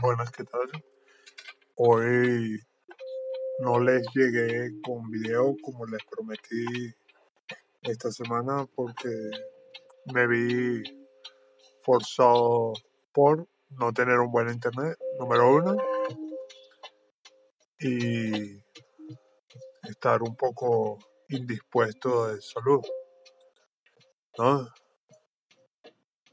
[0.00, 0.84] Buenas, ¿qué tal?
[1.76, 2.60] Hoy
[3.58, 6.94] no les llegué con video como les prometí
[7.82, 9.08] esta semana porque
[10.14, 10.82] me vi
[11.82, 12.72] forzado
[13.12, 15.76] por no tener un buen internet, número uno,
[17.80, 18.62] y
[19.82, 20.98] estar un poco
[21.28, 22.80] indispuesto de salud,
[24.38, 24.68] ¿no?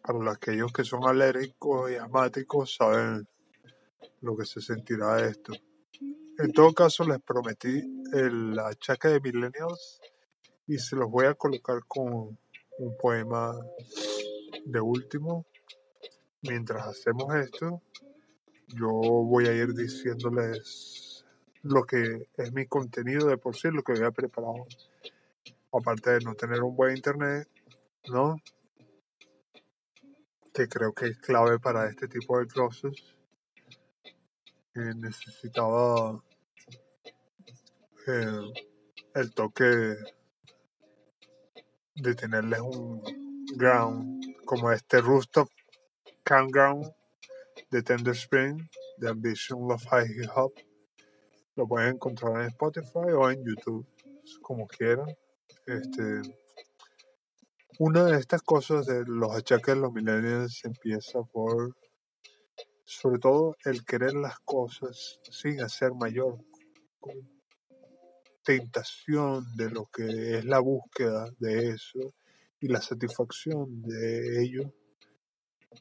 [0.03, 3.25] Para aquellos que son alérgicos y asmáticos saben
[4.19, 5.53] lo que se sentirá esto.
[6.39, 10.01] En todo caso, les prometí el achaque de Millennials
[10.67, 12.37] y se los voy a colocar con
[12.79, 13.55] un poema
[14.65, 15.45] de último.
[16.41, 17.81] Mientras hacemos esto,
[18.67, 21.23] yo voy a ir diciéndoles
[21.61, 24.65] lo que es mi contenido de por sí, lo que había preparado.
[25.71, 27.47] Aparte de no tener un buen internet,
[28.11, 28.35] ¿no?
[30.53, 33.15] Que creo que es clave para este tipo de clases.
[34.75, 36.23] necesitaba
[38.07, 38.53] eh,
[39.15, 39.95] el toque
[41.95, 43.01] de tenerles un
[43.55, 45.49] ground como este rooftop
[46.23, 46.91] campground
[47.69, 48.61] de Tender Spring
[48.97, 50.53] de Ambition Love High Hip Hop.
[51.55, 53.85] Lo pueden encontrar en Spotify o en YouTube,
[54.41, 55.07] como quieran.
[55.65, 56.21] Este,
[57.79, 61.75] una de estas cosas de los achaques de los millennials empieza por,
[62.85, 66.37] sobre todo, el querer las cosas sin hacer mayor
[68.43, 72.13] tentación de lo que es la búsqueda de eso
[72.59, 74.73] y la satisfacción de ello.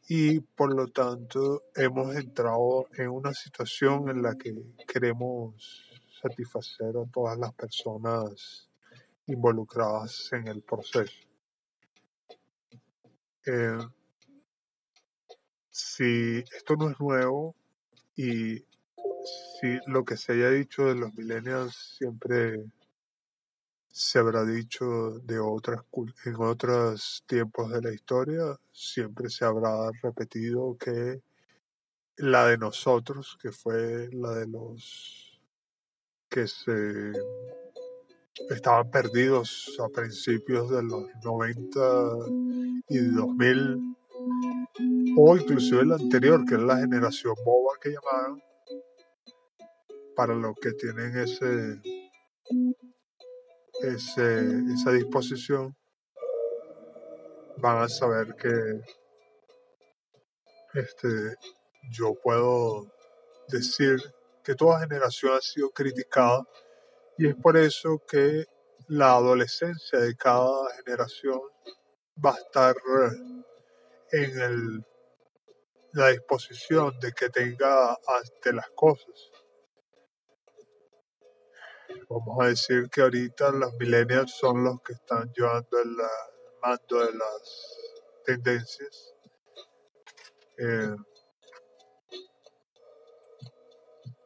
[0.09, 4.55] Y por lo tanto hemos entrado en una situación en la que
[4.87, 5.91] queremos
[6.23, 8.71] satisfacer a todas las personas
[9.27, 11.31] involucradas en el proceso.
[13.47, 13.79] Eh,
[15.71, 17.55] si esto no es nuevo
[18.15, 18.65] y
[19.61, 22.65] Sí, lo que se haya dicho de los millennials siempre
[23.89, 25.83] se habrá dicho de otras
[26.25, 31.22] en otros tiempos de la historia, siempre se habrá repetido que
[32.16, 35.41] la de nosotros, que fue la de los
[36.28, 37.12] que se
[38.50, 41.81] estaban perdidos a principios de los 90
[42.92, 43.97] y 2000,
[45.16, 48.42] o inclusive la anterior, que es la generación boba que llamaban,
[50.14, 51.80] para los que tienen ese,
[53.82, 54.41] ese,
[54.75, 55.75] esa disposición,
[57.56, 58.50] van a saber que
[60.74, 61.36] este,
[61.91, 62.86] yo puedo
[63.48, 64.00] decir
[64.44, 66.47] que toda generación ha sido criticada
[67.16, 68.44] y es por eso que
[68.88, 71.41] la adolescencia de cada generación
[72.25, 72.77] va a estar
[74.12, 74.84] en el,
[75.93, 79.33] la disposición de que tenga ante las cosas
[82.09, 85.97] vamos a decir que ahorita los millennials son los que están llevando el,
[86.62, 87.78] mando de las
[88.25, 89.15] tendencias.
[90.59, 90.95] Eh,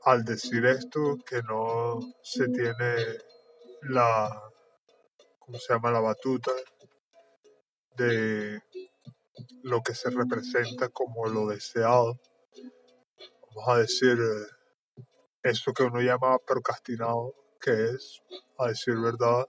[0.04, 3.18] al decir esto, que no se tiene
[3.82, 4.50] la,
[5.38, 5.90] ¿cómo se llama?
[5.90, 6.52] La batuta
[7.96, 8.62] de
[9.62, 12.20] lo que se representa como lo deseado.
[13.54, 15.02] Vamos a decir, eh,
[15.42, 18.22] eso que uno llama procrastinado, que es,
[18.58, 19.48] a decir verdad,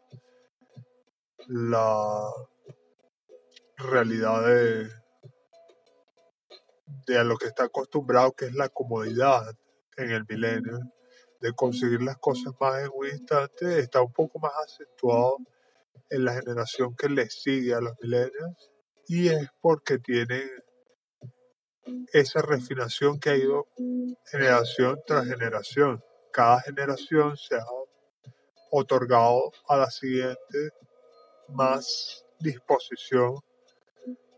[1.47, 2.29] la
[3.77, 4.89] realidad de,
[7.05, 9.55] de a lo que está acostumbrado, que es la comodidad
[9.97, 10.79] en el milenio,
[11.41, 15.37] de conseguir las cosas más en un instante, está un poco más acentuado
[16.09, 18.71] en la generación que le sigue a los milenios
[19.07, 20.49] y es porque tienen
[22.13, 23.67] esa refinación que ha ido
[24.29, 26.03] generación tras generación.
[26.31, 27.65] Cada generación se ha
[28.71, 30.71] otorgado a la siguiente
[31.49, 33.35] más disposición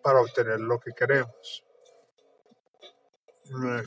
[0.03, 1.64] para obtener lo que queremos.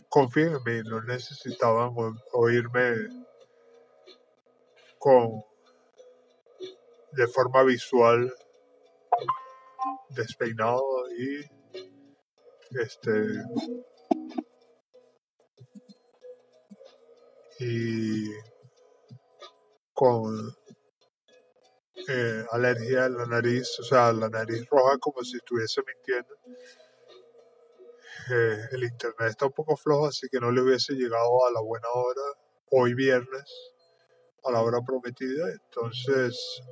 [0.09, 1.95] Confíen en mí, no necesitaban
[2.33, 3.09] oírme
[4.99, 5.45] con
[7.13, 8.35] de forma visual
[10.11, 10.83] despeinado
[11.19, 11.41] y
[12.79, 13.11] este
[17.59, 18.31] y
[19.93, 20.57] con
[22.09, 26.35] eh, alergia en la nariz, o sea, la nariz roja como si estuviese mintiendo.
[28.31, 31.61] Eh, el internet está un poco flojo, así que no le hubiese llegado a la
[31.61, 32.23] buena hora
[32.71, 33.73] hoy viernes,
[34.45, 35.49] a la hora prometida.
[35.53, 36.63] Entonces,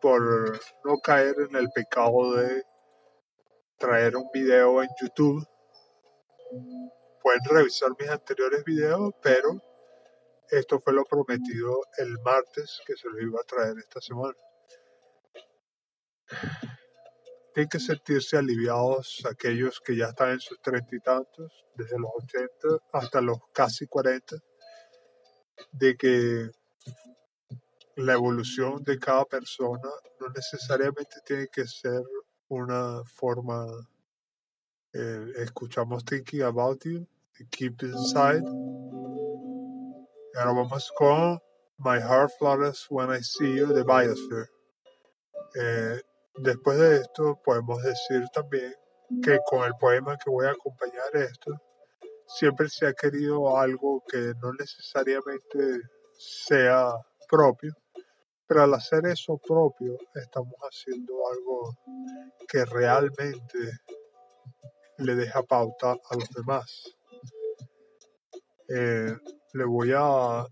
[0.00, 2.64] por no caer en el pecado de
[3.78, 5.46] traer un video en YouTube,
[7.22, 9.62] pueden revisar mis anteriores videos, pero
[10.50, 14.34] esto fue lo prometido el martes que se lo iba a traer esta semana.
[17.54, 22.10] Tienen que sentirse aliviados aquellos que ya están en sus treinta y tantos, desde los
[22.14, 24.36] ochenta hasta los casi cuarenta,
[25.72, 26.50] de que
[28.00, 29.88] la evolución de cada persona
[30.20, 32.02] no necesariamente tiene que ser
[32.48, 33.66] una forma,
[34.92, 37.06] eh, escuchamos Thinking About You,
[37.50, 38.44] Keep Inside.
[40.36, 41.38] Ahora vamos con
[41.78, 44.48] My Heart Flutters When I See You, de Biosphere.
[45.54, 46.00] Eh,
[46.36, 48.74] después de esto podemos decir también
[49.22, 51.52] que con el poema que voy a acompañar esto,
[52.26, 55.80] siempre se ha querido algo que no necesariamente
[56.16, 56.92] sea
[57.28, 57.72] propio,
[58.50, 61.72] pero al hacer eso propio estamos haciendo algo
[62.48, 63.78] que realmente
[64.98, 66.82] le deja pauta a los demás.
[68.68, 69.16] Eh,
[69.52, 70.44] le voy a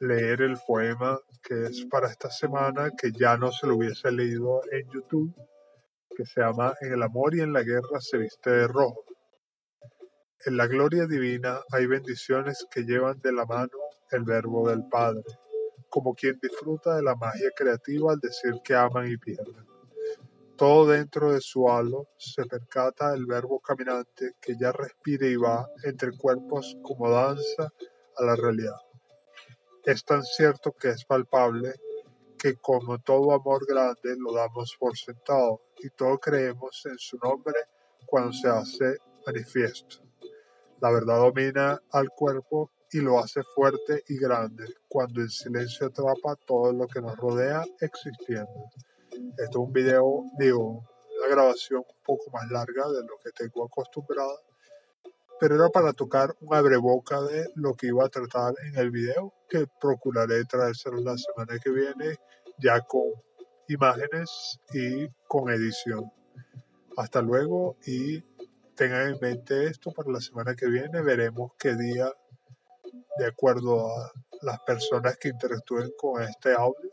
[0.00, 4.60] leer el poema que es para esta semana, que ya no se lo hubiese leído
[4.72, 5.32] en YouTube,
[6.16, 9.04] que se llama En el amor y en la guerra se viste de rojo.
[10.44, 13.78] En la gloria divina hay bendiciones que llevan de la mano
[14.10, 15.22] el verbo del Padre
[15.88, 19.66] como quien disfruta de la magia creativa al decir que aman y pierden.
[20.56, 25.68] Todo dentro de su halo se percata el verbo caminante que ya respira y va
[25.84, 27.72] entre cuerpos como danza
[28.16, 28.80] a la realidad.
[29.84, 31.74] Es tan cierto que es palpable
[32.36, 37.54] que como todo amor grande lo damos por sentado y todo creemos en su nombre
[38.06, 39.98] cuando se hace manifiesto.
[40.80, 46.36] La verdad domina al cuerpo y lo hace fuerte y grande cuando el silencio atrapa
[46.46, 48.70] todo lo que nos rodea existiendo.
[49.36, 50.84] Esto es un video, digo,
[51.18, 54.34] una grabación un poco más larga de lo que tengo acostumbrada,
[55.40, 59.32] pero era para tocar un abreboca de lo que iba a tratar en el video,
[59.48, 62.16] que procuraré traérselo la semana que viene
[62.58, 63.12] ya con
[63.68, 66.10] imágenes y con edición.
[66.96, 68.22] Hasta luego y
[68.74, 71.02] tengan en mente esto para la semana que viene.
[71.02, 72.12] Veremos qué día
[73.18, 74.12] de acuerdo a
[74.42, 76.90] las personas que interactúen con este audio,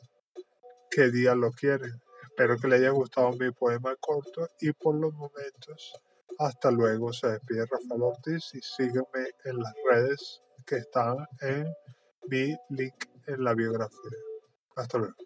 [0.90, 2.02] qué día lo quieren.
[2.24, 5.94] Espero que les haya gustado mi poema corto y por los momentos,
[6.40, 7.14] hasta luego.
[7.14, 11.68] Se despide Rafael Ortiz y sígueme en las redes que están en
[12.28, 14.20] mi link en la biografía.
[14.76, 15.25] Hasta luego.